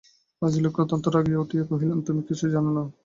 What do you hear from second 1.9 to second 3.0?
তুমি কিছুই জান না!